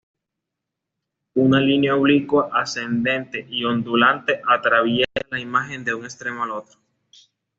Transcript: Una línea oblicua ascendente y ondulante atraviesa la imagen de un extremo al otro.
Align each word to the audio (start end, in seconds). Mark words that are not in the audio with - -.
Una 1.35 1.59
línea 1.59 1.95
oblicua 1.95 2.49
ascendente 2.53 3.45
y 3.47 3.65
ondulante 3.65 4.41
atraviesa 4.49 5.07
la 5.29 5.39
imagen 5.39 5.83
de 5.85 5.93
un 5.93 6.05
extremo 6.05 6.41
al 6.41 6.49
otro. 6.49 6.79